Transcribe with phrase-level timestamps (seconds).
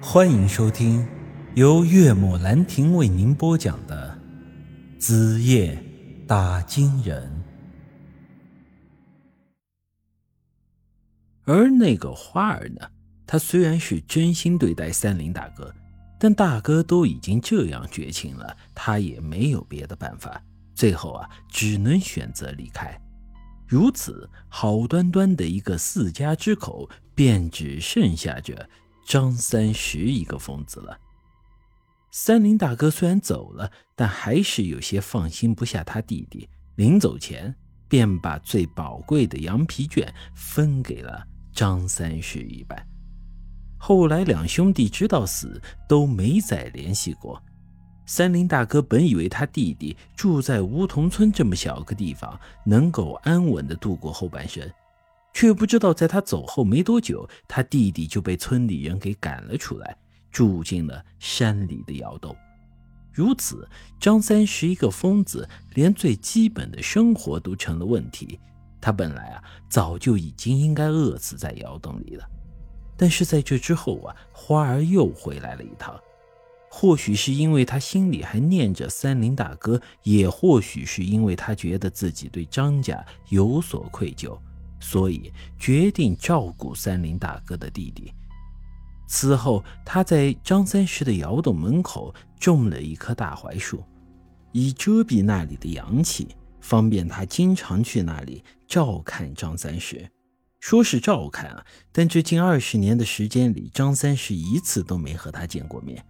[0.00, 1.06] 欢迎收听
[1.54, 4.16] 由岳母兰亭为您播讲的
[5.00, 5.82] 《子夜
[6.26, 7.26] 打金人》。
[11.44, 12.90] 而那个花儿呢？
[13.26, 15.74] 他虽然是真心对待三林大哥，
[16.20, 20.40] 但大哥都已经这样绝情了，他也没有别的办法。
[20.74, 23.00] 最后啊，只能选择离开。
[23.66, 28.68] 如此好端端的一个四家之口，便只剩下着。
[29.06, 30.98] 张三十一个疯子了。
[32.10, 36.48] 三林大哥虽然走了，但还是有些放心不下他弟弟。
[36.74, 37.54] 临走前，
[37.88, 42.84] 便把最宝贵的羊皮卷分给了张三十一半。
[43.78, 47.40] 后来两兄弟直到死都没再联系过。
[48.06, 54.68] 三林大哥本以为他弟弟住在梧桐村这么小个地方，能够安稳的度过后半生。
[55.36, 59.94] 却不知道，在他走后没多久，他弟弟就被村里人给赶了出来，
[60.32, 62.34] 住进了山里的窑洞。
[63.12, 63.68] 如此，
[64.00, 68.40] 张三是一个疯子，连最基本的生活都成了问题。
[68.80, 72.24] 他本来啊，早就已经应该饿死在窑洞里了。
[72.96, 75.94] 但是在这之后啊，花儿又回来了一趟。
[76.70, 84.34] 或许是因为他心里还念着三林大哥，也或许是因为他觉得自己对张家有所愧疚。
[84.80, 88.12] 所以决定照顾三林大哥的弟弟。
[89.08, 93.84] 此后，他在张三石的窑洞门口种了一棵大槐树，
[94.52, 100.10] 以遮蔽那里的阳气，方便他经常去那里照看张三石。
[100.58, 106.04] 说是照看啊，但这近二十年的时间里，张三石一次都没和他见过面。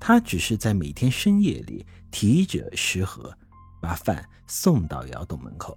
[0.00, 3.36] 他只是在每天深夜里提着食盒，
[3.82, 5.76] 把饭送到窑洞门口。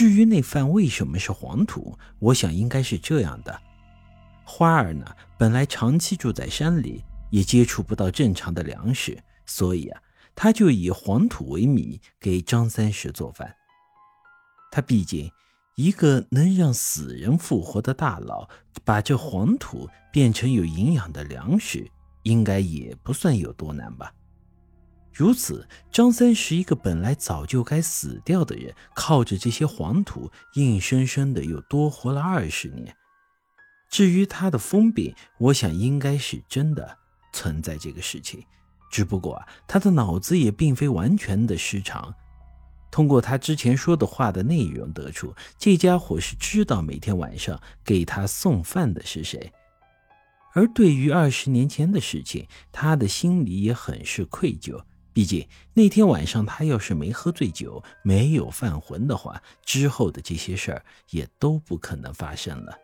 [0.00, 3.60] 至于那饭为什么是黄土，我想应该是这样的：
[4.46, 5.04] 花儿呢，
[5.36, 10.00] 本来长期住在山里，也接触不到正常的粮食，所以啊，
[10.34, 13.54] 他就以黄土为米给张三石做饭。
[14.72, 15.30] 他毕竟
[15.76, 18.48] 一个能让死人复活的大佬，
[18.82, 21.86] 把这黄土变成有营养的粮食，
[22.22, 24.10] 应该也不算有多难吧。
[25.20, 32.96] 如此，张三是一个本来早就该死掉的人，靠着这些黄土，硬生生的又多活了二十年。
[33.90, 36.96] 至于他的疯病，我想应该是真的
[37.34, 38.42] 存在这个事情，
[38.90, 42.14] 只不过啊，他的脑子也并非完全的失常。
[42.90, 49.52] 通过他之前说的话的内容得出，这家伙是知道每天晚上给他送饭的是谁。
[50.54, 54.82] 而对于二十年前的事情，他的心里也很是愧疚。
[55.12, 62.76] 毕竟那天晚上，他要是没喝醉酒、没有犯浑的话，之后的这些事儿也都不可能发生了。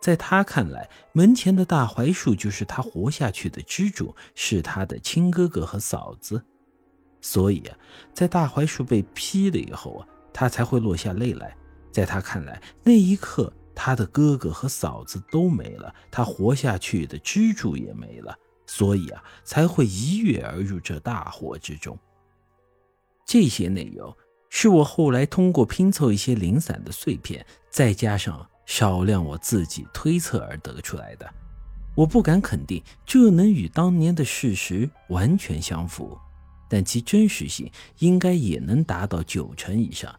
[0.00, 6.42] 在他看来，门前的大槐树就是他活下去的支柱，是他的亲哥哥和嫂子。
[7.20, 7.76] 所以啊，
[8.14, 11.56] 在大槐树被劈了以后啊，他才会落下泪来。
[11.90, 18.36] 在他看来，那一刻，他的哥哥和嫂子都没了，他活下去的支柱也没了。
[18.68, 21.98] 所以啊，才会一跃而入这大火之中。
[23.26, 24.14] 这些内容
[24.50, 31.28] 是我后来通过拼凑一些零散的碎片，再加上少量我自己推测而得出来的。
[31.96, 36.16] 我不敢肯定这能与当年的事实完全相符，
[36.68, 40.14] 但其真实性应该也能达到九成以上。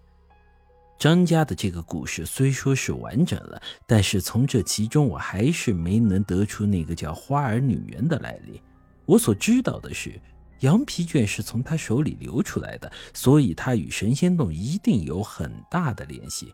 [1.00, 8.62] 张家的这个故事虽说是完整了，但是从这其中我还是没能得出那个叫花儿女人的来历。
[9.06, 10.20] 我所知道的是，
[10.60, 16.54] 羊皮卷是从他手里流出来的，所以他与神仙洞一定有很大的联系。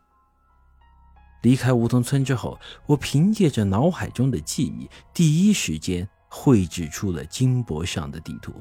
[1.41, 8.53] 离开梧桐村之后，我凭借着脑海中的记忆，第一时间绘制出了金箔上的地图，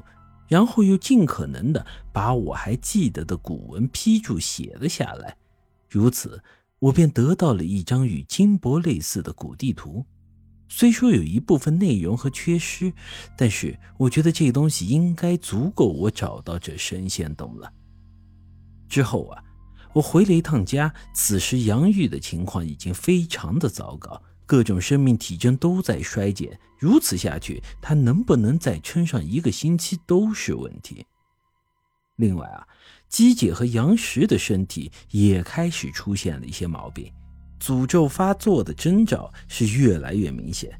[0.47, 5.37] 然后又尽可能的把我还记得的古文批注写了下来。
[5.95, 6.43] 如此，
[6.79, 10.05] 我便得到了一张与金箔类似的古地图。
[10.67, 12.91] 虽说有一部分内容和缺失，
[13.37, 17.71] 但是我觉得这东西应该足够我找到这神仙洞了。
[18.89, 19.41] 之后啊，
[19.93, 20.93] 我回了一趟家。
[21.13, 26.59] 此时杨玉的情况已经非常的糟糕，各种生命体征都在衰减。
[26.77, 31.05] 如此下去，他能不能再撑上一个星期都是问题。
[32.17, 32.67] 另外啊。
[33.09, 37.11] 姬姐和杨石的身体也开始出现了一些毛病，
[37.59, 40.77] 诅咒发作的征兆是越来越明显，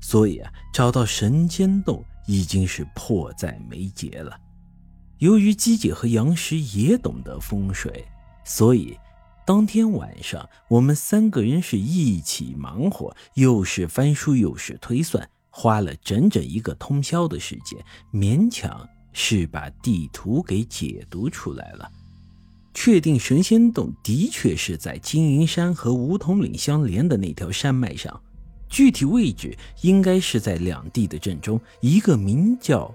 [0.00, 4.38] 所以啊，找到神仙洞已经是迫在眉睫了。
[5.18, 8.06] 由于姬姐和杨石也懂得风水，
[8.44, 8.98] 所以
[9.46, 17.82] 当天晚上我们三个人是一起忙活，又是翻书又是推算，花了整整一个通宵的时间，
[18.12, 21.90] 勉强是把地图给解读出来了。
[22.72, 28.18] 确定神仙洞的确是在金银山和梧桐岭相连的那条山脉上，
[28.68, 32.94] 具体位置应该是在两地的正中，一个名叫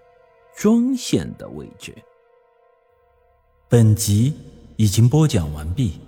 [0.55, 1.93] 庄县的位置。
[3.67, 4.33] 本集
[4.77, 5.99] 已经播讲完毕，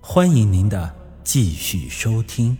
[0.00, 2.56] 欢迎您的继续收听。